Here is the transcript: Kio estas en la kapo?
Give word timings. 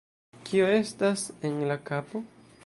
Kio 0.47 0.69
estas 0.77 1.27
en 1.51 1.61
la 1.73 1.77
kapo? 1.91 2.25